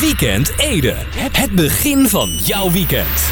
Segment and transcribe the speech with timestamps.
[0.00, 0.94] Weekend Ede.
[1.36, 3.30] Het begin van jouw weekend.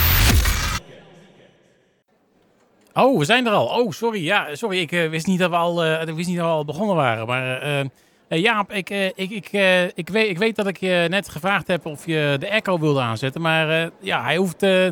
[2.94, 3.67] Oh, we zijn er al.
[3.67, 4.25] Oh, sorry.
[4.25, 4.79] Ja, sorry.
[4.79, 6.96] Ik eh, wist niet dat we al, eh, ik wist niet dat we al begonnen
[6.96, 7.27] waren.
[7.27, 7.87] Maar eh, eh,
[8.29, 11.67] Jaap, ik, eh, ik, ik, eh, ik, weet, ik weet dat ik je net gevraagd
[11.67, 13.41] heb of je de airco wilde aanzetten.
[13.41, 14.89] Maar eh, ja, hij hoeft, eh,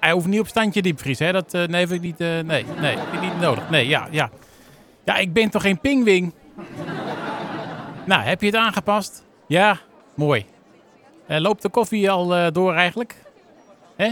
[0.00, 1.18] hij hoeft niet op standje diepvries.
[1.18, 1.32] Hè?
[1.32, 3.70] Dat eh, nee, vind ik niet, eh, nee, nee, niet nodig.
[3.70, 4.30] Nee, ja, ja.
[5.04, 6.34] Ja, ik ben toch geen pingwing?
[8.06, 9.24] nou, heb je het aangepast?
[9.46, 9.78] Ja,
[10.14, 10.44] mooi.
[11.32, 13.16] Eh, loopt de koffie al eh, door eigenlijk?
[13.96, 14.10] Hè?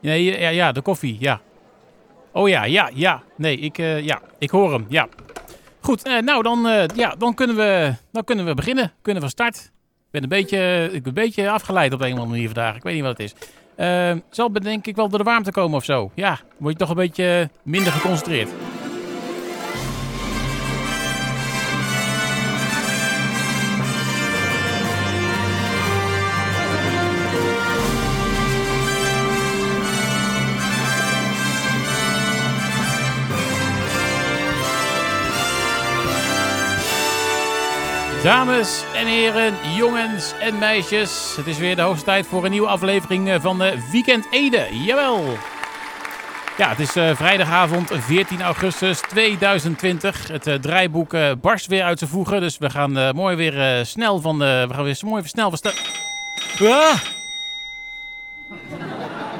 [0.00, 1.40] Ja, ja, de koffie, ja.
[2.32, 3.22] Oh ja, ja, ja.
[3.36, 5.08] Nee, ik, eh, ja, ik hoor hem, ja.
[5.80, 8.92] Goed, nou dan, ja, dan, kunnen we, dan kunnen we beginnen.
[9.02, 9.56] Kunnen we start.
[9.56, 12.76] Ik ben een beetje, ik ben een beetje afgeleid op een of andere manier vandaag.
[12.76, 13.34] Ik weet niet wat het is.
[13.76, 16.10] Eh, zal het denk ik wel door de warmte komen of zo.
[16.14, 18.50] Ja, word je toch een beetje minder geconcentreerd.
[38.22, 41.32] Dames en heren, jongens en meisjes.
[41.36, 44.66] Het is weer de hoogste tijd voor een nieuwe aflevering eh, van de Weekend Ede.
[44.72, 45.24] Jawel.
[46.56, 50.28] Ja, het is eh, vrijdagavond 14 augustus 2020.
[50.28, 52.40] Het eh, draaiboek eh, barst weer uit zijn voegen.
[52.40, 54.42] Dus we gaan eh, mooi weer eh, snel van...
[54.42, 55.58] eh, we gaan weer mooi snel van...
[55.58, 55.72] sta-
[56.64, 56.98] Ah!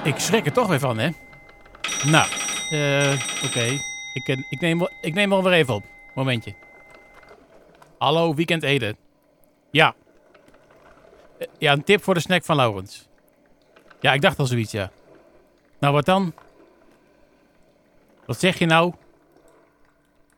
[0.02, 1.08] Ik schrik er toch weer van, hè?
[2.04, 2.26] Nou,
[2.70, 3.12] eh,
[3.44, 3.78] oké.
[4.12, 5.84] Ik, eh, ik, neem, ik neem wel weer even op.
[6.14, 6.54] Momentje.
[8.00, 8.96] Hallo, Weekend Ede.
[9.70, 9.94] Ja.
[11.38, 13.08] Eh, Ja, een tip voor de snack van Laurens.
[14.00, 14.90] Ja, ik dacht al zoiets, ja.
[15.80, 16.32] Nou, wat dan?
[18.26, 18.92] Wat zeg je nou?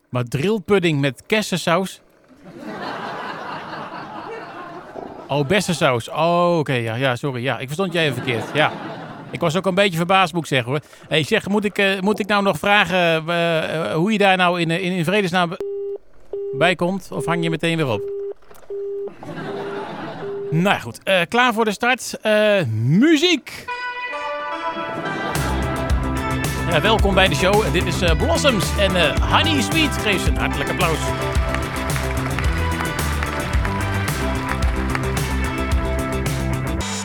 [0.08, 2.00] Madrilpudding met kersensaus?
[5.28, 6.08] Oh, bessensaus.
[6.08, 6.72] Oh, oké.
[6.72, 7.42] ja, ja, sorry.
[7.42, 8.44] Ja, ik verstond jij even verkeerd.
[8.54, 8.72] Ja.
[9.30, 10.80] Ik was ook een beetje verbaasd, moet ik zeggen hoor.
[11.08, 14.60] hey, zeg, moet ik, eh, moet ik nou nog vragen eh, hoe je daar nou
[14.60, 15.56] in, in vredesnaam
[16.52, 17.08] bij komt?
[17.12, 18.02] Of hang je meteen weer op?
[20.50, 22.18] Nou goed, eh, klaar voor de start.
[22.20, 23.64] Eh, muziek!
[26.82, 27.72] Welkom bij de show.
[27.72, 29.96] Dit is eh, Blossoms en Honey Sweet.
[29.96, 30.98] Geef ze een hartelijk applaus.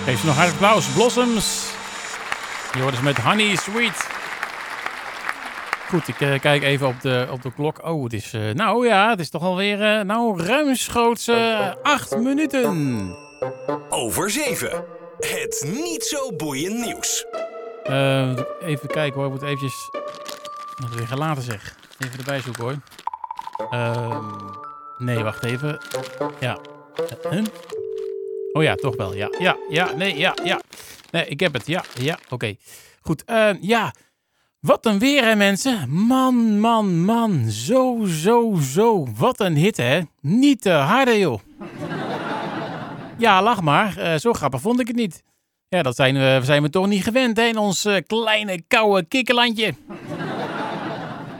[0.04, 0.88] Geef ze nog hartelijk applaus.
[0.88, 1.76] Blossoms.
[2.74, 4.17] Je hoort dus met Honey Sweet.
[5.88, 7.86] Goed, ik eh, kijk even op de, op de klok.
[7.86, 11.30] Oh, het is, eh, nou ja, het is toch alweer, eh nou, ruimschoots
[11.82, 13.16] acht minuten.
[13.90, 14.86] Over 7.
[15.20, 17.26] Het niet zo boeiend nieuws.
[18.62, 19.90] Even kijken hoor, ik moet eventjes...
[20.76, 21.76] Wat weer gelaten zeg.
[22.00, 22.76] Even erbij zoeken hoor.
[23.72, 24.26] Ehm,
[24.98, 25.80] nee, wacht even.
[26.40, 26.58] Ja.
[27.30, 27.46] Huh?
[28.52, 29.14] Oh ja, toch wel.
[29.14, 30.62] Ja, ja, ja, nee, ja, ja.
[31.12, 31.68] Nee, ik heb het.
[31.68, 32.56] Ja, ja, oké.
[33.02, 33.24] Goed,
[33.62, 33.94] ja.
[34.60, 35.90] Wat een weer hè mensen.
[35.90, 37.50] Man, man, man.
[37.50, 39.08] Zo, zo, zo.
[39.16, 40.02] Wat een hit hè.
[40.22, 41.40] Niet te harde joh.
[43.18, 43.98] Ja, lach maar.
[43.98, 45.24] Eh, zo grappig vond ik het niet.
[45.68, 49.08] Ja, dat zijn we, zijn we toch niet gewend hè, in ons eh, kleine, koude
[49.08, 49.74] kikkerlandje.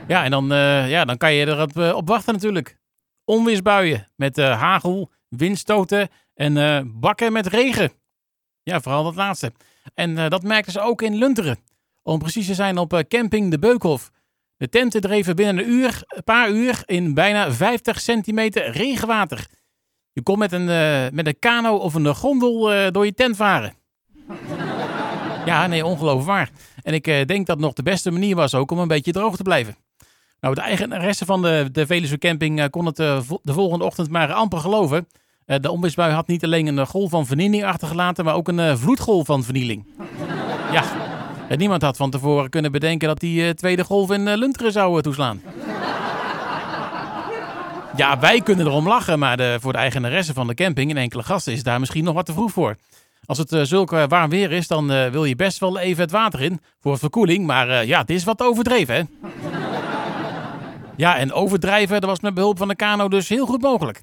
[0.08, 2.78] ja, en dan, eh, ja, dan kan je erop op wachten natuurlijk.
[3.24, 7.92] Onweersbuien met hagel, windstoten en bakken met regen.
[8.62, 9.52] Ja, vooral dat laatste.
[9.94, 11.58] En dat merkten ze ook in Lunteren.
[12.08, 14.10] Om precies te zijn op eh, camping De Beukhof.
[14.56, 19.46] De tenten dreven binnen een uur, een paar uur in bijna 50 centimeter regenwater.
[20.12, 23.36] Je kon met een, eh, met een kano of een gondel eh, door je tent
[23.36, 23.74] varen.
[25.44, 26.50] Ja, nee, ongeloofwaar.
[26.82, 29.42] En ik denk dat nog de beste manier was ook om een beetje droog te
[29.42, 29.76] blijven.
[30.40, 34.58] Nou, de eigenaresse van de, de Veluwe Camping kon het de volgende ochtend maar amper
[34.58, 35.08] geloven.
[35.44, 39.44] De onweersbui had niet alleen een golf van vernieling achtergelaten, maar ook een vloedgolf van
[39.44, 39.86] vernieling.
[40.72, 40.84] ja,
[41.48, 44.72] en niemand had van tevoren kunnen bedenken dat die eh, tweede golf in eh, Lunteren
[44.72, 45.42] zou eh, toeslaan.
[47.96, 51.52] Ja, wij kunnen erom lachen, maar voor de eigenaresse van de camping en enkele gasten
[51.52, 52.76] is daar misschien nog wat te vroeg voor.
[53.24, 56.42] Als het zulk uh, warm weer is, dan wil je best wel even het water
[56.42, 57.46] in voor verkoeling.
[57.46, 59.02] Maar ja, dit is wat overdreven, hè?
[60.96, 64.02] ja, en overdrijven, dat was met behulp van de kano dus heel goed mogelijk.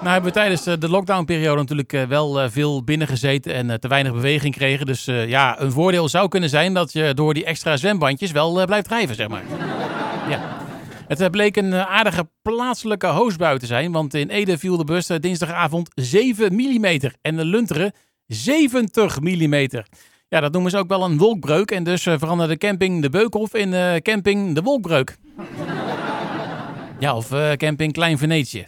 [0.00, 4.86] Nou hebben we tijdens de lockdownperiode natuurlijk wel veel binnengezeten en te weinig beweging kregen.
[4.86, 8.86] Dus ja, een voordeel zou kunnen zijn dat je door die extra zwembandjes wel blijft
[8.88, 9.42] drijven, zeg maar.
[10.28, 10.64] Ja.
[11.08, 15.88] Het bleek een aardige plaatselijke hoosbui te zijn, want in Ede viel de bus dinsdagavond
[15.94, 17.92] 7 mm en de Lunteren
[18.26, 19.68] 70 mm.
[20.28, 24.02] Ja, dat noemen ze ook wel een wolkbreuk en dus veranderde camping De Beukhof in
[24.02, 25.16] camping De Wolkbreuk.
[26.98, 28.66] Ja, of camping Klein Venetië.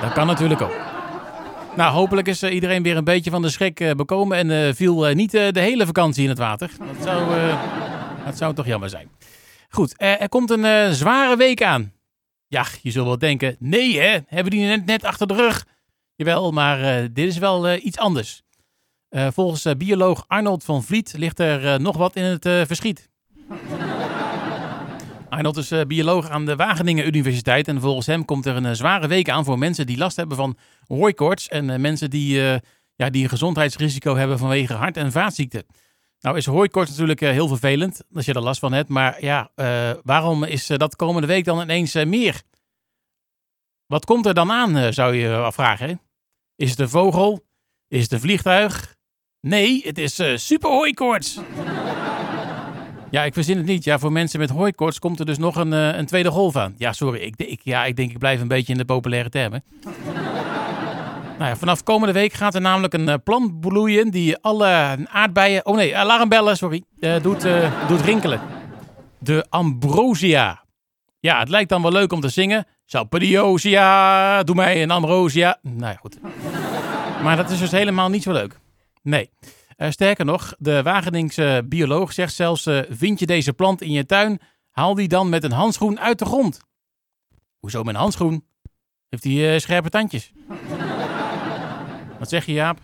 [0.00, 0.96] Dat kan natuurlijk ook.
[1.76, 4.74] Nou, hopelijk is eh, iedereen weer een beetje van de schrik eh, bekomen en eh,
[4.74, 6.70] viel niet de hele vakantie in het water.
[6.78, 7.40] Dat zou,
[8.24, 9.08] dat zou toch jammer zijn.
[9.68, 11.92] Goed, er komt een zware week aan.
[12.46, 15.64] Ja, je zult wel denken, nee hè, hebben die net, net achter de rug?
[16.14, 18.42] Jawel, maar dit is wel iets anders.
[19.10, 23.08] Volgens bioloog Arnold van Vliet ligt er nog wat in het verschiet.
[25.28, 28.72] Arnold is eh, bioloog aan de Wageningen Universiteit en volgens hem komt er een eh,
[28.72, 30.56] zware week aan voor mensen die last hebben van
[30.86, 32.40] hooikoorts en eh, mensen die,
[32.94, 35.66] ja, die een gezondheidsrisico hebben vanwege hart- en vaatziekten.
[36.20, 39.50] Nou is hooikoorts natuurlijk heel vervelend als je er last van hebt, maar ja,
[40.02, 42.42] waarom is dat komende week dan ineens meer?
[43.86, 46.00] Wat komt er dan aan, zou je afvragen.
[46.56, 47.46] Is het een vogel?
[47.88, 48.96] Is het een vliegtuig?
[49.40, 51.38] Nee, het is eh superhooikoorts.
[53.10, 53.84] Ja, ik verzin het niet.
[53.84, 56.74] Ja, voor mensen met hooikoorts komt er dus nog een, eh, een tweede golf aan.
[56.78, 57.20] Ja, sorry.
[57.20, 59.64] Ik, ik, ja, ik denk ik blijf een beetje in de populaire termen.
[61.38, 65.66] nou ja, vanaf komende week gaat er namelijk een eh, plant bloeien die alle aardbeien...
[65.66, 66.82] Oh nee, alarmbellen, sorry.
[67.00, 67.46] eh, doet,
[67.88, 68.40] doet rinkelen.
[69.18, 70.64] De ambrosia.
[71.20, 72.66] Ja, het lijkt dan wel leuk om te zingen.
[72.84, 75.58] Sapediosia, doe mij een ambrosia.
[75.62, 76.18] Nou ja, goed.
[77.22, 78.58] Maar dat is dus helemaal niet zo leuk.
[79.02, 79.30] Nee.
[79.76, 84.06] Eh, sterker nog, de Wageningse bioloog zegt zelfs: eh, vind je deze plant in je
[84.06, 84.40] tuin,
[84.70, 86.60] haal die dan met een handschoen uit de grond.
[87.58, 88.44] Hoezo met een handschoen?
[89.08, 90.32] Heeft hij eh, scherpe tandjes?
[92.18, 92.78] Wat zeg je, Jaap?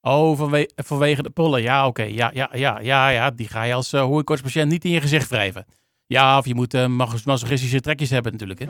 [0.00, 1.62] Oh, vanwe vanwege de pollen.
[1.62, 2.02] Ja, oké.
[2.02, 3.30] Ja, ja, ja, ja, ja.
[3.30, 5.66] Die ga je als uh, hooikoortspatiënt niet in je gezicht wrijven.
[6.06, 6.86] Ja, of je moet uh,
[7.24, 8.60] masochistische trekjes hebben natuurlijk.
[8.60, 8.66] Hè?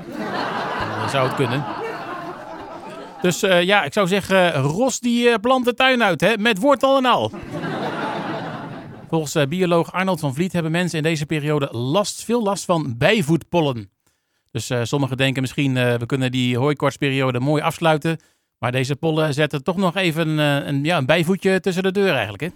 [1.00, 1.85] Dan zou het kunnen.
[3.20, 7.04] Dus uh, ja, ik zou zeggen, ros die uh, plantentuin uit, hè, met wortel en
[7.04, 7.30] al.
[9.08, 12.94] Volgens uh, bioloog Arnold van Vliet hebben mensen in deze periode last, veel last van
[12.98, 13.90] bijvoetpollen.
[14.50, 18.18] Dus sommigen denken misschien, we kunnen die hooikortsperiode mooi afsluiten.
[18.58, 22.42] Maar deze pollen zetten toch nog even een, ja, een bijvoetje tussen de deur eigenlijk.
[22.42, 22.48] Hè?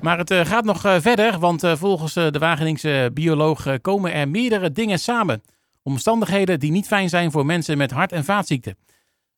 [0.00, 5.42] Maar het gaat nog verder, want volgens de Wageningse bioloog komen er meerdere dingen samen.
[5.82, 8.76] Omstandigheden die niet fijn zijn voor mensen met hart- en vaatziekten.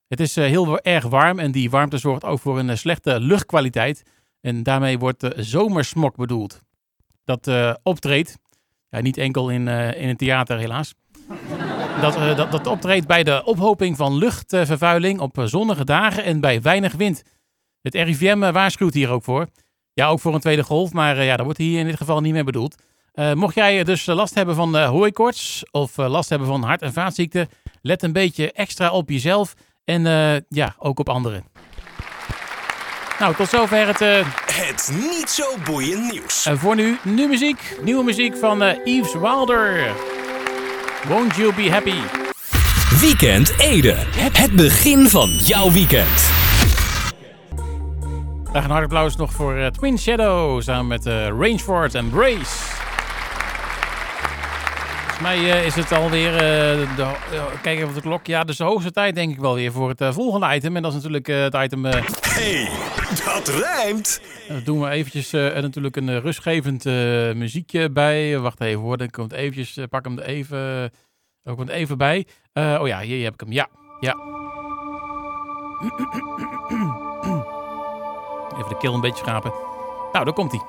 [0.09, 4.03] Het is heel erg warm en die warmte zorgt ook voor een slechte luchtkwaliteit.
[4.41, 6.61] En daarmee wordt zomersmok bedoeld.
[7.25, 7.51] Dat
[7.83, 8.39] optreedt,
[8.89, 10.95] ja, niet enkel in, in een theater helaas.
[12.01, 16.63] Dat, uh, dat, dat, optreedt bij de ophoping van luchtvervuiling op zonnige dagen en bij
[16.63, 17.23] weinig wind.
[17.81, 19.47] Het RIVM waarschuwt hier ook voor.
[19.93, 22.33] Ja, ook voor een tweede golf, maar ja, dat wordt hier in dit geval niet
[22.33, 22.83] meer bedoeld.
[23.15, 27.49] Uh, mocht jij dus last hebben van hooikoorts of last hebben van hart- en vaatziekten,
[27.83, 30.03] let een beetje extra op jezelf en
[30.49, 31.45] ja, ook op anderen.
[33.19, 33.99] Nou, tot zover het...
[34.53, 36.49] het niet zo boeiend nieuws.
[36.53, 37.79] voor nu, nu muziek.
[37.83, 39.93] Nieuwe muziek van Yves Wilder.
[41.09, 42.01] Won't You Be Happy?
[43.01, 43.95] Weekend Ede.
[44.33, 46.33] Het begin van jouw weekend.
[48.53, 52.84] Dag een hard applaus nog voor uh, Twin Shadow samen met uh, Rangeford en Brace.
[55.25, 57.15] Mij uh, is het alweer, de,
[57.63, 59.89] kijk even op de klok, ja, dus de hoogste tijd denk ik wel weer voor
[59.89, 60.77] het volgende item.
[60.77, 61.85] En dat is natuurlijk het item...
[61.85, 62.69] hey,
[63.25, 64.21] dat rijmt!
[64.49, 66.85] Dan doen we eventjes natuurlijk een rustgevend
[67.35, 68.39] muziekje bij.
[68.39, 70.91] Wacht even hoor, dan komt eventjes, pak hem er even,
[71.45, 72.27] ook komt even bij.
[72.55, 73.69] oh ja, hier heb ik hem, ja,
[74.01, 74.17] ja.
[78.59, 79.53] Even de keel een beetje schrapen.
[80.13, 80.63] Nou, daar komt hij.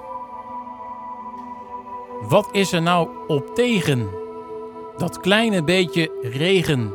[2.30, 4.24] Wat is er nou op tegen?
[4.98, 6.94] Dat kleine beetje regen.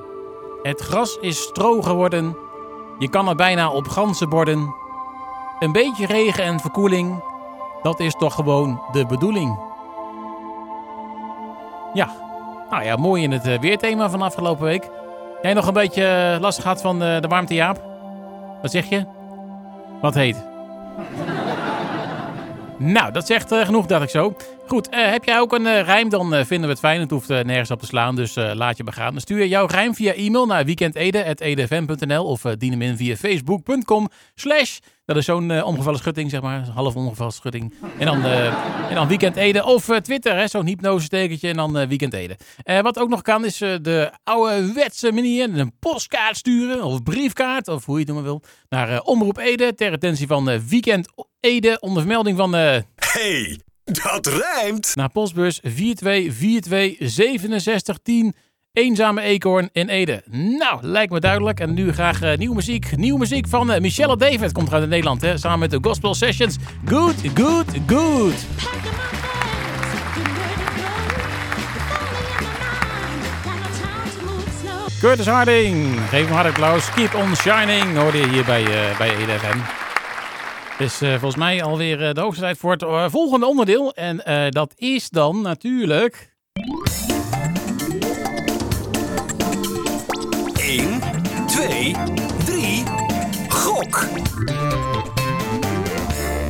[0.62, 2.36] Het gras is stro geworden.
[2.98, 4.74] Je kan er bijna op ganzen borden.
[5.58, 7.22] Een beetje regen en verkoeling.
[7.82, 9.58] Dat is toch gewoon de bedoeling.
[11.94, 12.08] Ja,
[12.70, 14.90] nou ja, mooi in het weerthema van afgelopen week.
[15.42, 17.82] Jij nog een beetje last gehad van de, de warmte, Jaap?
[18.62, 19.04] Wat zeg je?
[20.00, 20.36] Wat heet?
[22.82, 24.34] Nou, dat zegt genoeg, dacht ik zo.
[24.70, 27.00] Goed, uh, heb jij ook een uh, rijm, dan vinden we het fijn.
[27.00, 29.12] Het hoeft nergens op te slaan, dus laat je begaan.
[29.12, 34.78] Dan stuur jouw rijm via e-mail naar weekendede.edfm.nl of dien hem in via facebook.com slash...
[35.04, 36.68] Dat is zo'n omgevallen schutting, zeg maar.
[36.74, 37.74] Half omgevallen schutting.
[37.98, 39.64] En dan, en dan weekendede.
[39.64, 42.36] Of Twitter, zo'n hypnosestekentje en dan weekendede.
[42.82, 45.58] wat ook nog kan, is de ouderwetse manier.
[45.58, 48.42] Een postkaart sturen of briefkaart, of hoe je het noemen wil.
[48.68, 51.08] Naar Omroep Ede, ter attentie van Weekend
[51.40, 52.52] Ede, onder vermelding van...
[52.52, 53.58] Hey,
[53.92, 54.92] dat rijmt!
[54.94, 55.70] Naar postbus 42426710
[58.72, 60.22] Eenzame Eekhoorn in Ede.
[60.58, 61.60] Nou, lijkt me duidelijk.
[61.60, 62.96] En nu graag uh, nieuwe muziek.
[62.96, 64.52] Nieuwe muziek van uh, Michelle David.
[64.52, 65.38] Komt uit Nederland, hè?
[65.38, 66.56] Samen met de Gospel Sessions.
[66.84, 68.34] Good, good, good.
[75.00, 75.98] Curtis Harding.
[76.08, 76.90] Geef hem hard applaus.
[76.90, 77.96] Keep on shining.
[77.96, 79.58] Hoorde je hier bij, eh bij EDFM.
[80.80, 83.94] Het is eh, volgens mij alweer eh, de hoogste tijd voor het eh, volgende onderdeel.
[83.94, 86.32] En eh, dat is dan natuurlijk...
[90.60, 91.00] 1,
[91.46, 91.94] 2,
[92.44, 92.84] 3,
[93.48, 94.06] gok.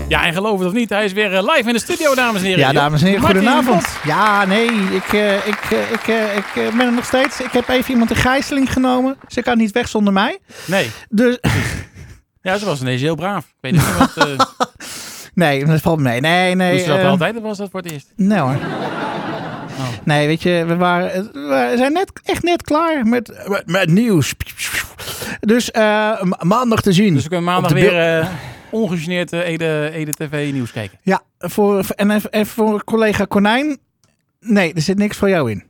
[0.09, 2.47] Ja, en geloof het of niet, hij is weer live in de studio, dames en
[2.47, 2.61] heren.
[2.61, 3.87] Ja, dames en heren, Martin goedenavond.
[4.05, 5.13] Ja, nee, ik,
[5.45, 6.07] ik, ik,
[6.37, 7.41] ik ben er nog steeds.
[7.41, 9.17] Ik heb even iemand in gijzeling genomen.
[9.29, 10.39] Ze kan niet weg zonder mij.
[10.67, 11.39] Nee, Dus,
[12.43, 13.45] ja, ze was ineens heel braaf.
[13.45, 14.17] Ik weet niet wat...
[14.17, 14.39] eh
[15.35, 16.21] nee, dat valt mee.
[16.21, 16.79] Nee, nee.
[16.79, 18.13] ze dat eh, altijd of was dat voor het eerst?
[18.17, 18.57] Nee hoor.
[20.05, 24.35] Nee, weet je, we, waren, we zijn net, echt net klaar met, met, met nieuws.
[25.41, 25.83] Dus eh,
[26.23, 27.15] ma- maandag te zien.
[27.15, 28.27] Dus we kunnen maandag weer eh
[28.71, 30.99] ongegeneerd eh, Ede, Ede TV nieuws kijken.
[31.03, 33.79] Ja, voor, en, en voor collega Konijn.
[34.41, 35.65] Nee, er zit niks voor jou in.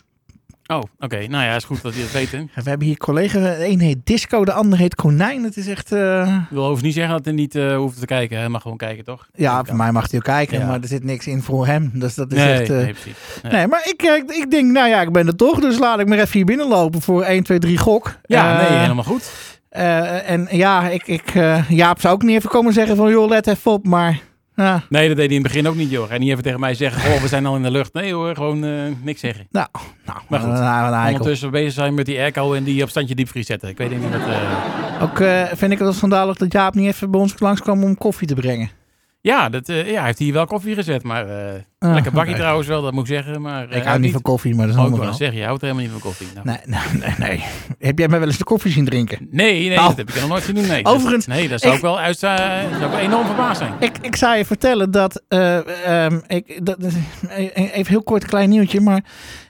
[0.71, 1.17] Oh, oké.
[1.29, 2.33] Nou ja, is goed dat je het weet.
[2.33, 2.39] Hè.
[2.55, 5.45] We hebben hier collega, de een heet Disco, de ander heet Konijn.
[5.45, 5.93] Het is echt...
[5.93, 8.39] eh, Ik wil overigens niet zeggen dat hij niet eh, hoeft te kijken.
[8.39, 9.27] Hij mag gewoon kijken, toch?
[9.35, 10.67] Ja, voor mij mag hij ook kijken, Ja.
[10.67, 11.91] maar er zit niks in voor hem.
[11.95, 12.71] Dus dat is Nee, echt...
[12.71, 13.15] eh, nee, precies.
[13.43, 13.53] Nee.
[13.53, 15.61] nee, maar ik, ik denk, nou ja, ik ben er toch.
[15.61, 18.17] Dus laat ik maar even hier binnenlopen voor 1, 2, 3 gok.
[18.23, 19.31] Ja, nee, helemaal goed.
[19.71, 21.33] en ja, ik, ik,
[21.69, 23.87] Jaap zou ook niet even komen zeggen van, joh, let even op.
[23.87, 24.21] Maar
[24.63, 26.13] ja, Nee, dat deed hij in het begin ook niet, joh.
[26.13, 27.93] En niet even tegen mij zeggen, oh, we zijn al in de lucht.
[27.93, 28.71] Nee hoor, gewoon eh,
[29.03, 29.47] niks zeggen.
[29.51, 29.67] nou,
[30.07, 30.49] nou, Maar goed.
[31.09, 33.69] Ondertussen bezig zijn met die airco en die op standje diepvries zetten.
[33.69, 34.21] Ik weet niet wat...
[34.29, 37.83] eh, Ook eh, vind ik het wel schandalig dat Jaap niet even bij ons langskwam
[37.85, 38.71] om koffie te brengen.
[39.23, 42.35] Ja, dat, eh, ja, hij heeft hier wel koffie gezet, maar eh, Ah, lekker bakje
[42.35, 43.41] trouwens wel, dat moet ik zeggen.
[43.43, 45.17] Maar, eh, Ik hou niet van koffie, maar dat is ik wou verhaal.
[45.17, 46.27] zeggen, je houdt helemaal niet van koffie.
[46.35, 46.47] Nou.
[46.47, 46.59] Nee,
[46.93, 47.45] nee, nee, nee.
[47.79, 49.29] Heb jij mij wel eens de koffie zien drinken?
[49.31, 49.89] Nee, nee, Nou.
[49.89, 50.67] dat heb ik nog nooit gezien.
[50.67, 52.37] Nee, Overigens, dat, nee, dat zou ik- ik wel uit, uh,
[52.79, 53.73] zou wel enorm verbaasd zijn.
[53.79, 56.93] Ik, ik zou je vertellen dat, eh, ehm, ik, dat, dat-
[57.55, 59.05] even heel kort klein nieuwtje, maar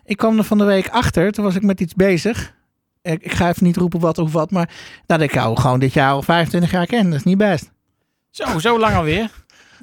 [0.04, 2.54] ik kwam er van de week achter, toen was ik met iets bezig.
[3.02, 4.70] Ik, ik ga even niet roepen wat of wat, maar
[5.06, 7.70] dat ik jou gewoon dit jaar al 25 jaar ken, dat is niet best.
[8.30, 9.30] Zo, zo lang alweer.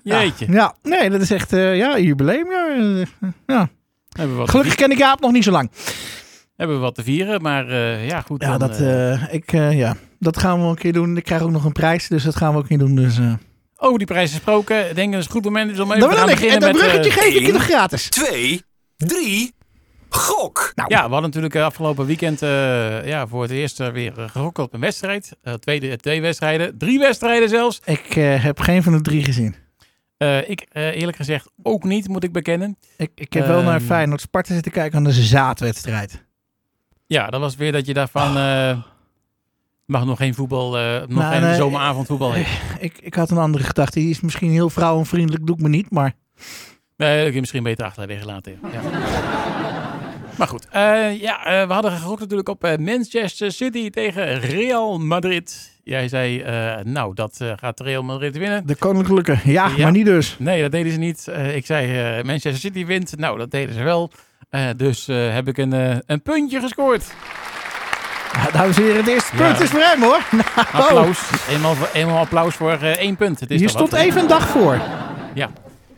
[0.07, 0.45] Jeetje.
[0.51, 2.77] Ja, ja nee, dat is echt, eh, ja, jubileumjaar.
[2.77, 3.05] eh,
[3.47, 3.69] ja.
[4.09, 5.71] Hebben, we wat Gelukkig ken ik Jaap nog niet zo lang.
[6.55, 8.41] hebben we wat te vieren, maar eh, ja, goed.
[8.41, 11.17] Ja, dan, dat, eh, eh, ik, eh, ja, dat gaan we een keer doen.
[11.17, 12.95] Ik krijg ook nog een prijs, dus dat gaan we ook niet doen.
[12.95, 13.33] Dus, eh.
[13.77, 16.15] over die prijs gesproken, ik denk dat het een goed moment is om even te
[16.15, 16.21] ik.
[16.21, 16.81] En beginnen dat met...
[16.81, 18.09] bruggetje eh, geef ik je nog gratis.
[18.09, 18.61] 2,
[18.97, 19.53] 3,
[20.09, 20.71] gok.
[20.75, 24.13] Nou, Ja, we hadden natuurlijk eh, afgelopen weekend eh, ja, voor het eerst eh, weer
[24.19, 25.31] eh, gerokt op een wedstrijd.
[25.41, 27.81] Eh, tweede, twee wedstrijden, drie wedstrijden zelfs.
[27.85, 29.55] ik eh, heb geen van de drie gezien.
[30.17, 32.77] Eh, ik eh, eerlijk gezegd ook niet, moet ik bekennen.
[32.97, 33.85] Ik, ik heb wel naar Ehm.
[33.85, 36.25] Feyenoord Sparta zitten kijken aan de zaadwedstrijd.
[37.05, 38.37] Ja, dat was weer dat je daarvan...
[38.37, 38.77] eh,
[39.85, 42.61] mag nog geen voetbal, nog Nou, geen nee, zomeravond voetbal heeft.
[42.79, 43.99] Ik, ik had een andere gedachte.
[43.99, 45.91] Die is misschien heel vrouwenvriendelijk, doe ik me niet.
[45.91, 46.13] Maar
[46.97, 48.59] Nee, dat kun je misschien beter achterwege laten.
[48.71, 48.81] Ja.
[50.37, 54.99] Maar goed, eh, ja, eh, we hadden gegokt natuurlijk op eh, Manchester City tegen Real
[54.99, 55.75] Madrid.
[55.83, 56.43] Jij zei,
[56.83, 58.67] nou, dat gaat Real Madrid winnen.
[58.67, 59.83] de koninklijke, ja, Ja.
[59.83, 60.35] maar niet dus.
[60.39, 61.27] Nee, dat deden ze niet.
[61.53, 61.87] Ik zei,
[62.23, 63.17] Manchester City wint.
[63.17, 64.11] Nou, dat deden ze wel.
[64.77, 67.05] Dus heb ik een, een puntje gescoord.
[68.33, 69.47] Ja, dames en heren, het eerste Ja.
[69.47, 70.21] punt is voor hem hoor.
[70.73, 71.19] Nou, Applaus.
[71.49, 73.39] Eenmaal, eenmaal applaus voor één punt.
[73.39, 73.99] Het is je toch stond wat?
[73.99, 74.81] even een dag voor.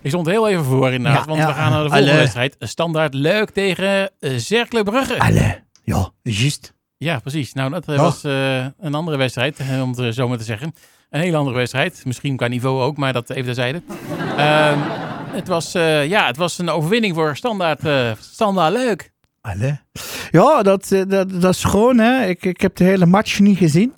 [0.01, 2.19] Ik stond heel even voor inderdaad, want we gaan naar de volgende Allee.
[2.21, 2.55] wedstrijd.
[2.59, 5.19] Standaard leuk tegen uh, Cercle Brugge.
[5.19, 6.73] Alle, ja, juist.
[6.97, 7.53] Ja, precies.
[7.53, 8.01] Nou, dat eh, Ja.
[8.01, 10.73] was eh, een andere wedstrijd, eh, om het zo maar te zeggen.
[11.09, 12.01] Een hele andere wedstrijd.
[12.05, 13.81] Misschien qua niveau ook, maar dat even terzijde.
[14.37, 14.79] Ehm
[15.31, 19.11] het, was, eh, ja, het was een overwinning voor Standaard, eh, standaard leuk.
[19.41, 19.79] Alle.
[20.31, 22.25] Ja, dat, eh, dat, dat is gewoon hè.
[22.25, 23.93] Ik, ik heb de hele match niet gezien.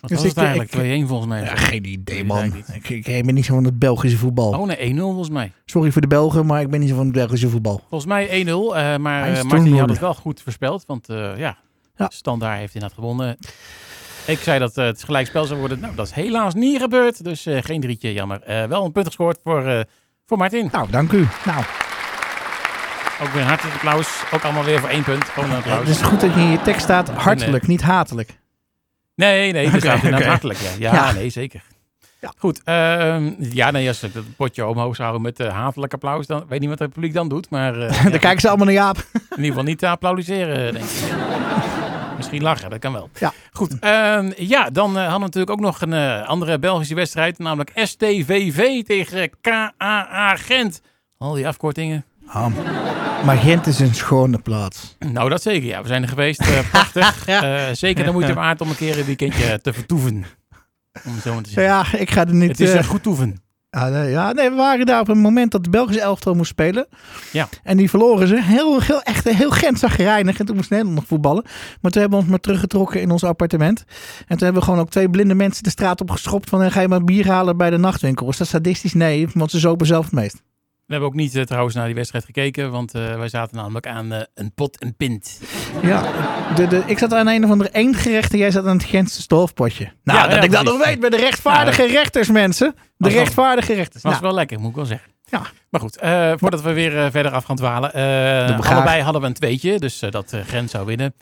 [0.00, 0.74] Wat Dus was ik- het eigenlijk?
[0.74, 1.42] ik- 2-1 volgens mij.
[1.42, 2.52] Ja, geen idee man.
[2.82, 2.88] ik.
[2.88, 4.52] Ik, ben niet zo van het Belgische voetbal.
[4.58, 5.52] Oh nee, 1-0 volgens mij.
[5.64, 7.78] Sorry voor de Belgen, maar ik ben niet zo van het Belgische voetbal.
[7.88, 10.84] Volgens mij 1-0, eh, maar eh, Martin had het wel goed voorspeld.
[10.86, 11.56] Want eh, ja,
[11.96, 12.10] Ja.
[12.12, 13.36] Standaard heeft inderdaad gewonnen.
[14.26, 15.80] Ik zei dat het gelijkspel zou worden.
[15.80, 17.24] Nou, dat is helaas niet gebeurd.
[17.24, 18.42] Dus eh, geen drietje, jammer.
[18.42, 19.80] Eh, wel een punt gescoord voor, eh,
[20.26, 20.68] voor Martin.
[20.72, 21.28] Nou, dank u.
[21.44, 21.64] Nou,
[23.22, 24.22] Ook weer een hartelijk applaus.
[24.32, 25.24] Ook allemaal weer voor één punt.
[25.24, 25.78] Gewoon een applaus.
[25.78, 28.38] het is goed dat je in je tekst staat hartelijk, niet hatelijk.
[29.20, 30.58] Nee, nee, dat staat inderdaad hartelijk.
[30.58, 31.12] Ja, ja, Ja.
[31.12, 31.62] nee, zeker.
[32.20, 32.32] Ja.
[32.38, 36.26] Goed, ehm, ja, nee, als ik dat potje omhoog zou houden met uh, hatelijk applaus,
[36.26, 37.50] dan weet niet wat het publiek dan doet.
[37.50, 38.96] Maar ja, Dan kijken ze allemaal naar Jaap.
[38.96, 41.12] in ieder geval niet te applaudisseren, denk ik.
[42.16, 43.10] Misschien lachen, dat kan wel.
[43.18, 43.32] Ja.
[43.52, 47.70] Goed, ehm, ja, dan eh, hadden we natuurlijk ook nog een andere Belgische wedstrijd, namelijk
[47.74, 50.80] STVV tegen KAA Gent.
[51.18, 52.04] Al die afkortingen.
[52.26, 52.46] Ah,
[53.24, 54.96] maar Gent is een schone plaats.
[54.98, 55.68] Nou, dat zeker.
[55.68, 56.40] Ja, we zijn er geweest.
[56.40, 57.18] eh, prachtig.
[57.26, 60.24] Eh, zeker de moeite waard om een keer een weekendje te vertoeven.
[61.04, 61.74] Om het zo maar te zeggen.
[61.74, 62.48] Ja, ik ga er niet...
[62.48, 63.42] Het is een goed toeven.
[63.70, 66.50] Ja, nee, ja, nee, we waren daar op een moment dat de Belgische elftal moest
[66.50, 66.86] spelen.
[67.32, 67.48] Ja.
[67.62, 68.42] En die verloren ze.
[68.42, 70.38] Heel, heel, echt heel Gent zagrijnig.
[70.38, 71.42] En toen moest Nederland nog voetballen.
[71.80, 73.84] Maar toen hebben we ons maar teruggetrokken in ons appartement.
[74.18, 76.48] En toen hebben we gewoon ook twee blinde mensen de straat op geschopt.
[76.48, 78.28] Van, ga je maar bier halen bij de nachtwinkel?
[78.28, 78.94] Is dat sadistisch?
[78.94, 80.42] Nee, want ze zopen zelf het meest.
[80.90, 83.86] We hebben ook niet eh, trouwens naar die wedstrijd gekeken, want eh, wij zaten namelijk
[83.86, 85.40] aan eh, een pot en pint.
[85.82, 86.12] Ja,
[86.54, 89.22] de, de, ik zat aan een of andere eendgerecht en jij zat aan het Gentse
[89.22, 89.92] stolfpotje.
[90.02, 92.74] Nou, Ja, dat ja, ik dat nog weet bij de rechtvaardige rechters, mensen.
[92.96, 94.02] De rechtvaardige rechters.
[94.02, 95.10] was Nou, wel lekker, moet ik wel zeggen.
[95.24, 95.42] Ja.
[95.70, 95.96] Maar goed,
[96.40, 97.92] voordat we weer verder af gaan dwalen.
[98.62, 101.14] allebei hadden we een tweetje, dus dat Gent zou winnen.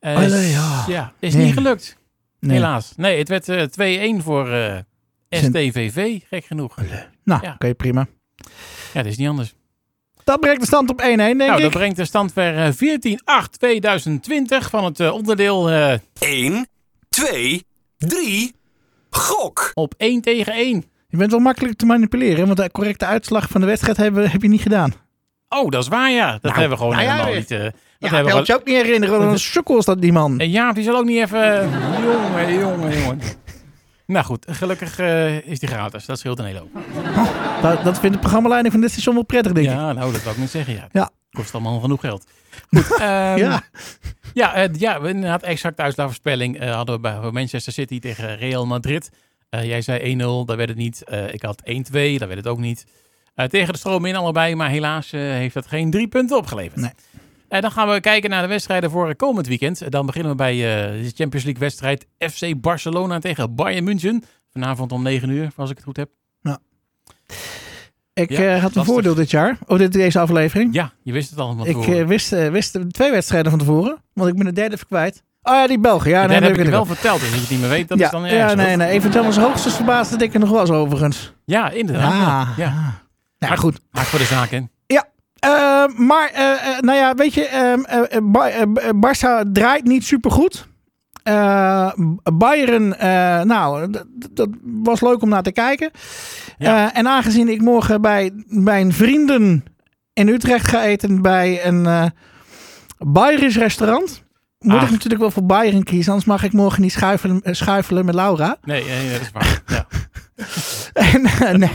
[0.00, 0.84] Allee, ja.
[0.86, 1.44] ja, is Nee.
[1.44, 1.96] niet gelukt,
[2.40, 2.56] nee.
[2.56, 2.92] helaas.
[2.96, 4.48] Nee, het werd eh, 2-1 voor.
[5.30, 6.76] STVV, gek genoeg.
[7.24, 8.06] Nou, oké, prima.
[8.92, 9.54] Ja, dat is niet anders.
[10.24, 14.68] Dat brengt de stand op 1-1, denk nou, dat brengt de stand weer eh, 14-8-2020
[14.70, 16.66] van het eh, onderdeel eh, 1,
[17.08, 17.64] 2,
[17.98, 18.54] 3,
[19.10, 19.70] gok.
[19.74, 20.84] op 1 tegen 1.
[21.08, 24.42] Je bent wel makkelijk te manipuleren, want de correcte uitslag van de wedstrijd hebben, heb
[24.42, 24.92] je niet gedaan.
[25.48, 26.32] Oh, dat is waar, ja.
[26.32, 27.40] Dat Nou, hebben we gewoon nou ja, helemaal weer.
[27.40, 27.50] niet.
[27.50, 29.18] eh, dat Ja, hebben dat we je ook niet herinneren.
[29.18, 30.38] Wat een sukkel is dat die man.
[30.40, 31.70] En Jaap, die zal ook niet even...
[31.70, 33.20] jongen, jongen, jongen.
[34.12, 36.06] Nou goed, gelukkig eh, is die gratis.
[36.06, 36.70] Dat scheelt een hele hoop.
[37.62, 39.72] Dat, dat vindt de programmaleiding van dit station wel prettig, denk ik.
[39.72, 40.74] Ja, nou, dat wil ik niet zeggen.
[40.74, 40.88] Ja.
[40.92, 41.10] Ja.
[41.30, 42.26] Kost allemaal genoeg geld.
[42.70, 43.62] Goed, ehm, Ja.
[44.34, 48.66] Ja, eh, ja, we inderdaad exact uitslagenvoorspelling eh hadden we bij Manchester City tegen Real
[48.66, 49.10] Madrid.
[49.50, 51.04] Jij zei 1-0, dat werd het niet.
[51.30, 52.86] Ik had 1-2, dat werd het ook niet.
[53.34, 56.80] Tegen de stroom in allebei, maar helaas heeft dat geen drie punten opgeleverd.
[56.80, 56.90] Nee.
[57.52, 59.90] En dan gaan we kijken naar de wedstrijden voor komend weekend.
[59.90, 64.24] Dan beginnen we bij eh, de Champions League wedstrijd FC Barcelona tegen Bayern München.
[64.52, 66.10] Vanavond om 9 uur, als ik het goed heb.
[68.14, 68.84] Ik Ja, eh, had een lastig.
[68.84, 70.74] voordeel dit jaar, of dit, deze aflevering.
[70.74, 71.56] Ja, je wist het al.
[71.56, 74.86] van ik eh, wist, wist twee wedstrijden van tevoren, want ik ben de derde even
[74.86, 75.22] kwijt.
[75.42, 76.10] Oh ja, die Belgen.
[76.10, 77.88] Ja, dat nee, heb ik je wel verteld, dus als je het niet meer weet,
[77.88, 78.88] dat ja, is dan ja, nee, nee.
[78.88, 81.32] Even Thomas hoogstens verbaasd dat ik er nog was, overigens.
[81.44, 82.12] Ja, inderdaad.
[82.12, 82.66] Ah, ja.
[82.66, 82.74] ah.
[82.74, 82.94] Nou,
[83.38, 83.80] Maar- goed.
[83.90, 84.60] Maak voor de zaak, hè?
[85.42, 90.66] Eh, maar, eh, eh, nou ja, weet je, eh, Barça draait niet super goed.
[92.32, 92.88] Bayern,
[93.48, 93.90] nou,
[94.30, 95.90] dat was leuk om naar te kijken.
[96.58, 96.94] Ja.
[96.94, 99.64] En aangezien ik morgen bij mijn vrienden
[100.12, 102.12] in Utrecht ga eten bij een
[102.98, 104.22] Bayerisch restaurant,
[104.58, 104.82] moet Ah.
[104.82, 106.10] ik natuurlijk wel voor Bayern kiezen.
[106.12, 108.56] Anders mag ik morgen niet schuifelen, schuifelen met Laura.
[108.64, 109.62] Nee, nee, dat is waar.
[109.66, 109.86] Ja.
[111.46, 111.70] En, nee.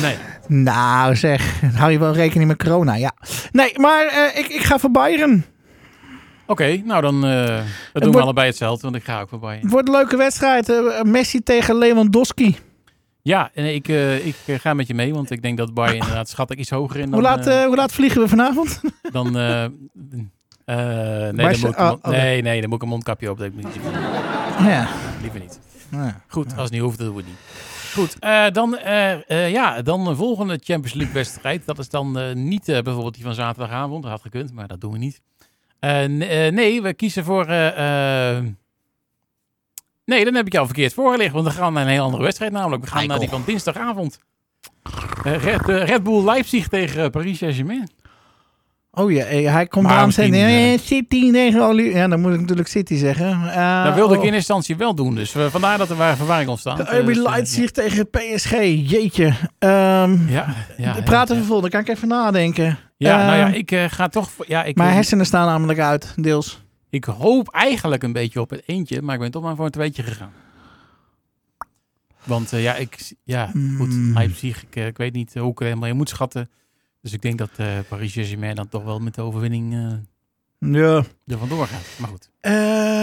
[0.00, 0.16] Nee.
[0.46, 3.12] Nou zeg, hou je wel rekening met corona, ja.
[3.52, 5.44] Nee, maar eh, ik, ik ga voor Bayern.
[6.46, 7.20] Oké, nou dan
[7.92, 9.58] dat doen we allebei hetzelfde, want ik ga ook voorbij.
[9.62, 10.68] Het wordt een leuke wedstrijd.
[10.68, 12.56] eh, Messi tegen Lewandowski.
[13.22, 13.88] Ja, en ik,
[14.24, 16.96] ik ga met je mee, want ik denk dat Bayern inderdaad schat ik iets hoger
[17.00, 17.12] in dan...
[17.12, 18.80] Hoe laat, hoe laat vliegen we vanavond?
[19.12, 19.70] dan nee,
[21.32, 23.38] dan moet ik, oh, nee, nee, dan moet ik een mondkapje op.
[23.38, 23.66] Dat ik niet,
[24.58, 24.88] ja.
[25.20, 25.58] liever niet.
[25.90, 26.20] ja.
[26.28, 27.72] Goed, als het niet hoeft, dan doen we het niet.
[27.94, 31.66] Goed, eh, dan, eh, eh, ja, dan de volgende Champions League wedstrijd.
[31.66, 34.02] Dat is dan niet bijvoorbeeld die van zaterdagavond.
[34.02, 35.20] Dat had gekund, maar dat doen we niet.
[36.50, 37.46] Nee, we kiezen voor...
[40.04, 41.32] nee, dan heb ik jou verkeerd voorgelegd.
[41.32, 42.84] Want we gaan naar een heel andere wedstrijd namelijk.
[42.84, 44.18] We gaan naar die van dinsdagavond.
[45.22, 47.90] Red, Red Bull Leipzig tegen Paris Saint-Germain.
[48.94, 52.40] Oh ja, eh, hij komt aan eh, eh, City tegen Oli- Ja, dan moet ik
[52.40, 53.50] natuurlijk City zeggen.
[53.50, 54.26] Eh, dat wilde ik oh.
[54.26, 55.14] in eerste instantie wel doen.
[55.14, 56.80] Dus eh, vandaar dat er waar verwarring ontstaat.
[56.80, 58.50] RB Dus, Leipzig tegen PSG.
[58.90, 59.32] Jeetje.
[59.58, 61.40] Ehm Ja, ja, ja, praten ja.
[61.40, 62.78] we vol, dan kan ik even nadenken.
[62.96, 64.30] Ja, nou ja, Ehm, ik ga toch...
[64.46, 66.62] Ja, ik, Mijn hersenen staan namelijk uit, deels.
[66.90, 69.70] Ik hoop eigenlijk een beetje op het eentje, maar ik ben toch maar voor een
[69.70, 70.32] tweetje gegaan.
[72.24, 74.12] Want ja, ik, ja, goed, Mm.
[74.12, 76.50] Leipzig, ik, ik weet niet hoe ik er helemaal in moet schatten.
[77.04, 81.04] Dus ik denk dat eh Paris Saint-Germain dan toch wel met de overwinning eh Ja.
[81.26, 81.86] er vandoor gaat.
[81.98, 82.50] Maar goed, We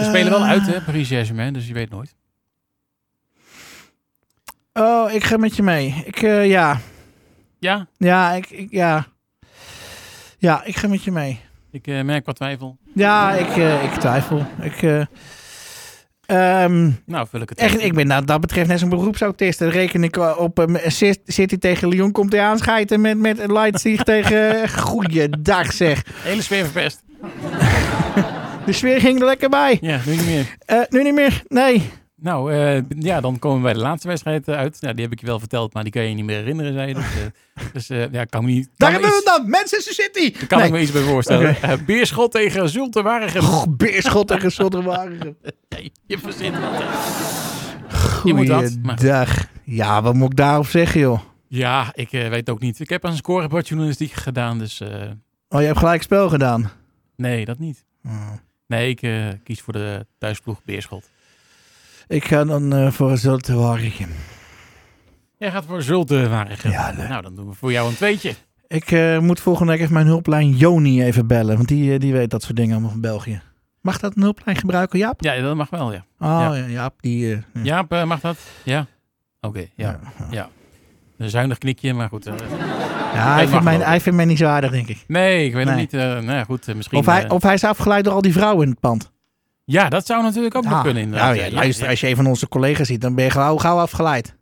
[0.00, 2.14] we spelen wel uit hè, Paris Saint-Germain, dus je weet nooit.
[4.72, 6.02] Oh, ik ga met je mee.
[6.06, 6.80] Ik, eh, ja.
[7.58, 9.06] Ja, Ja, ik, ik, ja.
[10.38, 11.40] Ja, ik ga met je mee.
[11.70, 12.76] ik eh, merk wat twijfel.
[12.94, 14.46] Ja, ik, eh, ik twijfel.
[14.60, 14.82] Ik,
[16.32, 19.58] eh, ehm, Nou, vul ik het echt, ik ben dat, dat betreft net zo'n beroepsautist.
[19.58, 20.76] Dan reken ik eh, op um,
[21.26, 24.68] City tegen Lyon komt hij aanschijten met, met Leipzig tegen...
[24.68, 26.02] Goeiedag zeg.
[26.22, 27.02] Hele sfeer verpest.
[28.66, 29.78] De sfeer ging er lekker bij.
[29.80, 30.56] Ja, nu niet meer.
[30.64, 31.42] Eh, nu niet meer.
[31.48, 31.90] Nee.
[32.22, 34.80] Nou, eh, ja, dan komen we bij de laatste wedstrijd eh, uit.
[34.80, 36.88] Nou, die heb ik je wel verteld, maar die kan je niet meer herinneren, zei
[36.88, 36.94] je.
[36.94, 38.68] Dus, eh, dus ja, kan me niet...
[38.76, 39.50] Daar kan hebben we iets- het dan.
[39.50, 40.32] Manchester City.
[40.38, 40.66] Daar kan nee.
[40.66, 41.56] ik me iets bij voorstellen.
[41.86, 43.76] Beerschot tegen Zulte Waregem.
[43.76, 45.36] Beerschot tegen Zotterwagen.
[45.68, 46.82] Nee, je verzint wat.
[48.00, 49.46] Goeiedag.
[49.64, 51.20] Ja, wat moet ik daarop zeggen, joh?
[51.48, 52.80] Ja, ik weet ook niet.
[52.80, 54.80] Ik heb een scorebord journalistiek gedaan, dus
[55.48, 56.70] Oh, je hebt gelijk spel gedaan.
[57.16, 57.84] nee, dat niet.
[58.66, 58.96] Nee, ik
[59.44, 61.10] kies voor de thuisploeg Beerschot.
[62.08, 64.08] Ik ga dan eh, voor Zotterwagen.
[65.38, 66.70] Jij gaat voor Zulte Waregem.
[66.70, 68.34] Ja, Nou, dan doen we voor jou een tweetje.
[68.66, 71.56] Ik eh, moet volgende week even mijn hulplijn Joni even bellen.
[71.56, 73.40] Want die, eh, die weet dat soort dingen allemaal van België.
[73.80, 75.22] Mag dat een hulplijn gebruiken, Jaap?
[75.22, 76.04] Ja, dat mag wel, ja.
[76.18, 76.54] Oh, Ja.
[76.54, 76.66] ja.
[76.66, 77.28] Jaap, die...
[77.28, 77.40] ja.
[77.62, 78.36] Jaap, mag dat?
[78.64, 78.86] Ja?
[79.40, 80.00] Oké, ja.
[80.30, 80.48] Ja.
[81.18, 82.24] Een zuinig knikje, maar goed.
[83.14, 85.04] Ja, hij, vindt mij, hij vindt mij niet zo aardig, denk ik.
[85.06, 85.74] nee, ik weet Nee.
[85.80, 86.00] het niet.
[86.00, 86.98] nou ja, goed, misschien...
[86.98, 89.10] Of hij, of hij is afgeleid door al die vrouwen in het pand.
[89.64, 90.82] Ja, dat zou natuurlijk ook nog Ja.
[90.82, 91.02] kunnen.
[91.02, 91.34] inderdaad.
[91.34, 93.78] Nou ja, luister, als je een van onze collega's ziet, dan ben je gauw, gauw
[93.78, 94.36] afgeleid.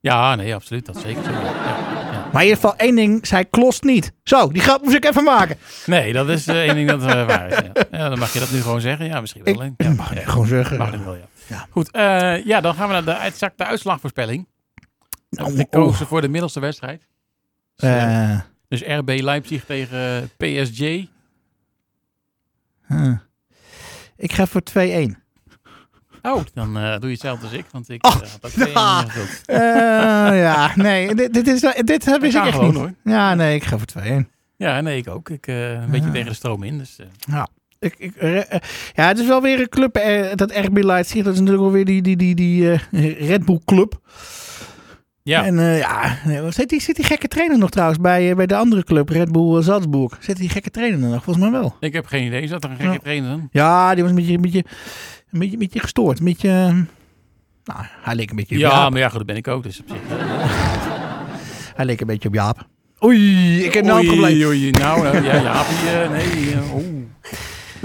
[0.00, 0.86] Ja, nee, absoluut.
[0.86, 1.22] Dat zeker.
[2.32, 4.12] Maar in ieder geval één ding, zij klost niet.
[4.24, 5.56] Zo, die grap moest ik even maken.
[5.86, 7.56] Nee, dat is eh, één ding dat eh, waar is.
[7.58, 7.98] Ja.
[7.98, 9.06] ja, dan mag je dat nu gewoon zeggen.
[9.06, 9.62] Ja, misschien wel.
[9.62, 9.72] Ik.
[9.76, 10.30] Ja, mag ik ja.
[10.30, 10.78] gewoon zeggen.
[10.78, 11.66] Mag ik wel, ja.
[11.70, 14.46] Goed, eh, ja, dan gaan we naar de exacte uitslagvoorspelling.
[15.30, 17.06] Oh, Ik koos voor de middelste wedstrijd.
[17.76, 17.92] Dus,
[18.68, 20.78] dus RB Leipzig tegen PSG.
[22.86, 23.16] huh.
[24.16, 25.22] Ik ga voor 2-1.
[26.22, 28.72] Oh, dan eh, doe je hetzelfde als ik, want ik Oh, eh, had ook twee
[28.72, 29.04] ja.
[29.46, 32.76] Eh, ja, nee, dit, dit, is, dit heb ik echt gewoon, niet.
[32.76, 32.92] hoor.
[33.04, 34.28] Ja, nee, ik ga voor 2-1.
[34.56, 35.28] Ja, nee, ik ook.
[35.30, 36.12] Ik eh, een beetje Ja.
[36.12, 36.78] tegen de stroom in.
[36.78, 36.96] Dus,
[37.28, 37.42] eh,
[37.78, 38.60] Ik, ik, eh, eh,
[38.94, 41.24] ja, het is wel weer een club, eh, dat RB Leipzig.
[41.24, 44.00] Dat is natuurlijk wel weer die, die, die, die eh, Red Bull club.
[45.26, 48.46] Ja, En eh, ja, zit die, zit die gekke trainer nog trouwens bij, eh, bij
[48.46, 50.16] de andere club, Red Bull eh, Salzburg?
[50.20, 51.24] Zit die gekke trainer er nog?
[51.24, 51.76] Volgens mij wel.
[51.80, 52.46] ik heb geen idee.
[52.46, 53.48] Zat er een gekke trainer dan?
[53.52, 54.64] Ja, die was een beetje, een beetje,
[55.30, 56.18] een beetje, een beetje gestoord.
[56.18, 56.48] Een beetje,
[57.64, 58.90] nou, hij leek een beetje op Ja, Jaap.
[58.90, 59.62] maar ja, goed, dat ben ik ook.
[59.62, 59.98] Dus op zich.
[61.76, 62.66] Hij leek een beetje op Jaap.
[63.04, 64.46] Oei, ik heb nou een Oei, probleem.
[64.46, 66.52] oei, nou, ja, Jaapie, eh, nee.
[66.54, 66.84] eh, oeh.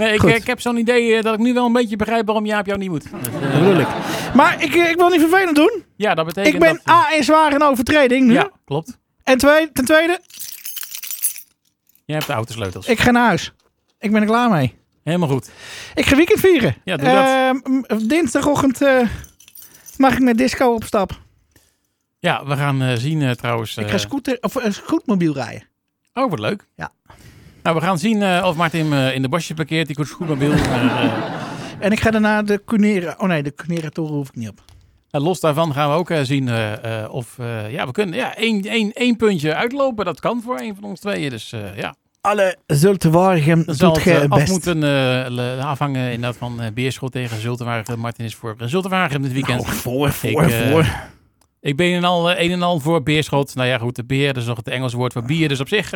[0.00, 2.46] Nee, ik, ik heb zo'n idee eh, dat ik nu wel een beetje begrijp waarom
[2.46, 3.10] Jaap jou niet moet.
[3.10, 3.86] Dat, Dat bedoel ik.
[4.34, 5.84] Maar ik, eh, ik wil niet vervelend doen.
[5.96, 6.94] Ja, dat betekent Ik ben dat...
[6.94, 8.32] A in zwaar in overtreding nu.
[8.32, 8.98] Ja, klopt.
[9.24, 10.20] En twee, ten tweede,
[12.04, 12.86] Jij hebt de autosleutels.
[12.86, 13.52] ik ga naar huis.
[13.98, 14.78] Ik ben er klaar mee.
[15.04, 15.50] Helemaal goed.
[15.94, 16.76] Ik ga weekend vieren.
[16.84, 17.26] Ja, doe dat.
[17.26, 19.00] Ehm, dinsdagochtend eh,
[19.96, 21.20] mag ik met disco op stap.
[22.18, 23.76] Ja, we gaan zien trouwens...
[23.76, 25.68] ik ga scooter, of, scootmobiel rijden.
[26.14, 26.66] Oh, wat leuk.
[26.76, 26.92] Ja.
[27.62, 29.86] Nou, we gaan zien eh, of Martin eh, in de bosje parkeert.
[29.86, 30.50] Die koets goed mobiel.
[30.50, 31.12] Maar, eh,
[31.78, 33.14] En ik ga daarna de Cunera...
[33.18, 34.62] Oh nee, de Cunera-toren hoef ik niet op.
[35.10, 36.48] en los daarvan gaan we ook zien
[37.10, 37.36] of...
[37.68, 40.04] ja, we kunnen ja, één, één, één puntje uitlopen.
[40.04, 41.30] Dat kan voor een van ons tweeën.
[41.30, 44.50] Dus ja, Alle zal doet het best.
[44.50, 44.82] moeten
[45.64, 47.98] afhangen inderdaad van Beerschot tegen Zultenwagen.
[47.98, 49.60] Martin is voor Zultenwagen dit weekend.
[49.60, 50.86] Oh, voor, voor, Ik, voor.
[51.60, 53.54] Ik ben een, al, een en al voor Beerschot.
[53.54, 55.48] Nou ja, goed, de beer dat is nog het Engelse woord voor bier.
[55.48, 55.92] Dus op zich,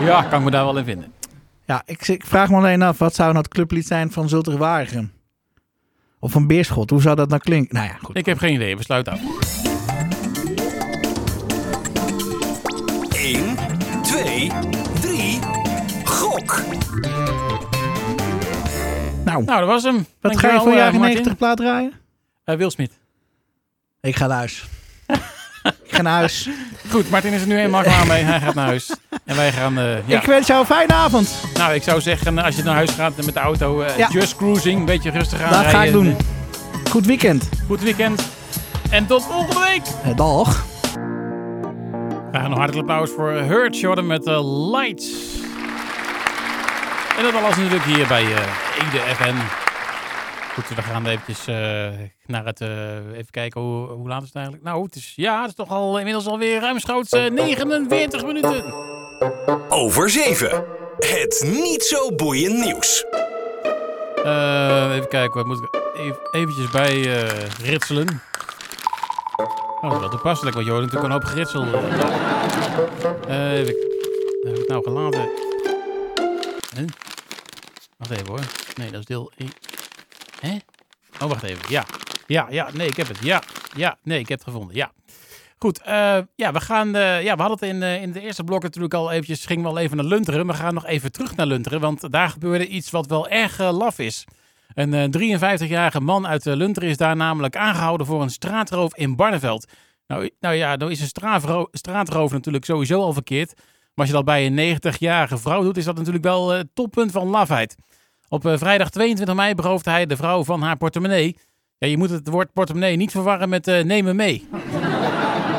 [0.00, 1.12] ja, kan ik me daar wel in vinden.
[1.64, 5.12] Ja, ik, ik vraag me alleen af, wat zou nou het clublied zijn van Zultewaregem?
[6.18, 7.74] Of van Beerschot, hoe zou dat nou klinken?
[7.74, 8.16] Nou ja, goed.
[8.16, 9.20] Ik heb geen idee, we sluiten af.
[13.14, 13.56] 1,
[14.02, 14.50] 2,
[15.00, 15.38] 3.
[16.04, 16.60] Gok.
[19.24, 20.06] Nou, Nou, dat was hem.
[20.20, 21.14] wat ga je voor eh, jaren Martin.
[21.14, 21.92] 90 plaat draaien?
[22.44, 22.92] Eh, Will Smith.
[24.00, 24.64] Ik ga naar huis.
[25.84, 26.48] ik ga naar huis.
[26.90, 28.22] Goed, Martin is er nu eenmaal klaar mee.
[28.22, 28.94] Hij gaat naar huis.
[29.26, 30.20] En wij gaan, eh, ja.
[30.20, 31.42] Ik wens jou een fijne avond.
[31.54, 34.08] Nou, ik zou zeggen, als je naar huis gaat met de auto, eh, Ja.
[34.10, 36.16] just cruising, een beetje rustig aan Dat ga ik doen.
[36.90, 37.48] Goed weekend.
[37.66, 38.28] Goed weekend.
[38.90, 39.82] En tot volgende week.
[40.04, 40.64] Eh, dag.
[42.32, 45.10] We gaan nog hartelijk applaus voor Hurt Jordan met uh, Lights.
[47.18, 49.34] En dat alles natuurlijk hier bij eh Ede FN.
[50.54, 51.54] Goed, we gaan eventjes eh,
[52.26, 52.60] naar het...
[52.60, 54.64] eh, even kijken, hoe, hoe laat is het eigenlijk?
[54.64, 58.64] Nou, het is, ja, het is toch al inmiddels alweer ruimschoots eh 49 minuten.
[59.68, 60.64] Over 7.
[60.98, 63.04] Het niet zo boeiend nieuws.
[64.24, 68.22] Eh, even kijken, wat moet ik even, eventjes bij eh, ritselen.
[69.80, 71.64] Oh, dat toepasselijk, want je hoort natuurlijk een hoop geritsel.
[73.26, 73.74] Eh, even,
[74.42, 75.28] heb ik het nou gelaten?
[77.96, 78.40] Wacht even hoor.
[78.74, 79.50] Nee, dat is deel 1.
[80.40, 80.56] Hè?
[81.22, 81.64] Oh, wacht even.
[81.68, 81.84] Ja.
[82.26, 83.18] Ja, ja, nee, ik heb het.
[83.20, 83.42] Ja,
[83.74, 84.76] ja, nee, ik heb het gevonden.
[84.76, 84.92] Ja.
[85.58, 88.44] Goed, eh, ja, we gaan, eh, ja, we hadden het in, eh, in de eerste
[88.44, 90.46] blok natuurlijk al eventjes, gingen we al even naar Lunteren.
[90.46, 93.98] We gaan nog even terug naar Lunteren, want daar gebeurde iets wat wel erg laf
[93.98, 94.24] is.
[94.74, 99.66] Een eh, 53-jarige man uit Lunteren is daar namelijk aangehouden voor een straatroof in Barneveld.
[100.06, 103.52] Nou, nou ja, dan is een straatro- straatroof natuurlijk sowieso al verkeerd.
[103.56, 103.64] Maar
[103.94, 107.28] als je dat bij een 90-jarige vrouw doet, is dat natuurlijk wel het toppunt van
[107.28, 107.76] lafheid.
[108.28, 111.38] Op vrijdag 22 mei beroofde hij de vrouw van haar portemonnee.
[111.78, 114.48] Ja, je moet het woord portemonnee niet verwarren met me mee.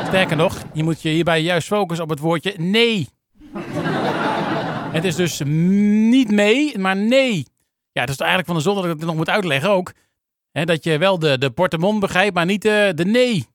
[0.08, 3.08] Sterker nog, je moet je hierbij juist focussen op het woordje nee.
[4.92, 7.46] Het is dus niet mee, maar nee.
[7.92, 9.92] Ja, het is eigenlijk van de zon dat ik het nog moet uitleggen ook.
[10.52, 13.46] Dat je wel de, de portemon begrijpt, maar niet de, de nee.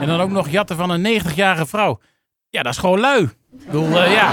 [0.00, 2.00] En dan ook nog jatten van een 90-jarige vrouw.
[2.50, 3.22] Ja, dat is gewoon lui.
[3.22, 4.30] Ik bedoel, eh, ja.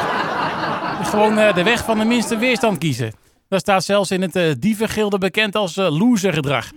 [1.03, 3.13] Gewoon eh, de weg van de minste weerstand kiezen.
[3.47, 6.71] Dat staat zelfs in het eh dievengilde bekend als losergedrag.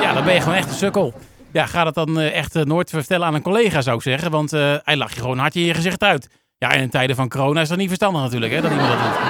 [0.00, 1.14] Ja, dan ben je gewoon echt een sukkel.
[1.52, 4.30] Ja, ga dat dan eh, echt eh, nooit vertellen aan een collega, zou ik zeggen.
[4.30, 6.28] Want eh, hij lacht je gewoon hard in je gezicht uit.
[6.58, 8.98] Ja, en in tijden van corona is dat niet verstandig natuurlijk, hè, dat iemand dat
[8.98, 9.18] doet.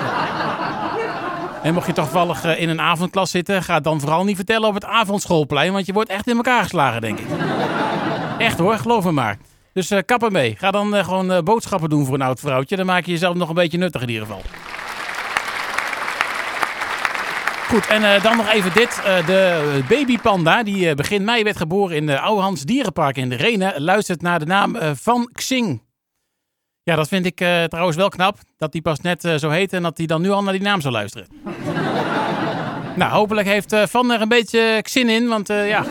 [1.62, 4.74] En mocht je toevallig in een avondklas zitten, ga het dan vooral niet vertellen op
[4.74, 7.26] het avondschoolplein, want je wordt echt in elkaar geslagen, denk ik.
[8.38, 9.37] Echt hoor, geloof me maar.
[9.72, 10.57] Dus eh kap ermee.
[10.57, 12.76] Ga dan gewoon boodschappen doen voor een oud vrouwtje.
[12.76, 14.42] Dan maak je jezelf nog een beetje nuttig in ieder geval.
[17.68, 19.00] Goed, en eh, dan nog even dit.
[19.04, 23.35] Eh, de babypanda, die eh, begin mei werd geboren in de Ouwehans Dierenpark in de
[23.35, 25.83] Renen, luistert naar de naam van Xing.
[26.83, 27.37] Ja, dat vind ik
[27.68, 28.38] trouwens wel knap.
[28.57, 30.81] Dat die pas net zo heet en dat hij dan nu al naar die naam
[30.81, 31.26] zou luisteren.
[32.96, 35.83] nou, hopelijk heeft Van er een beetje zin in, want ja,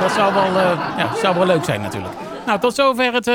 [0.00, 0.54] dat zou wel,
[0.96, 2.29] ja, zou wel leuk zijn natuurlijk.
[2.50, 3.26] Nou, tot zover het...
[3.26, 3.34] eh,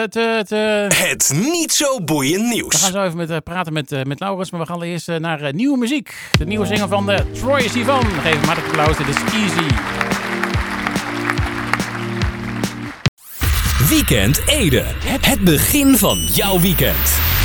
[0.00, 2.82] het, eh, het eh, Het niet zo boeiend we nieuws.
[2.82, 6.14] gaan zo even met, praten met, met Laurens, maar we gaan eerst naar nieuwe muziek.
[6.38, 8.04] De nieuwe single van de Troy Sivan.
[8.04, 9.74] Geef hem hartelijk applaus, dit is Easy.
[13.88, 14.84] Weekend Ede.
[15.20, 17.41] Het begin van jouw weekend.